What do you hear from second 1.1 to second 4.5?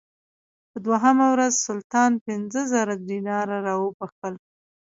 ورځ سلطان پنځه زره دیناره راوبخښل.